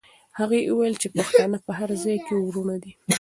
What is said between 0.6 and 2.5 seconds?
وویل چې پښتانه په هر ځای کې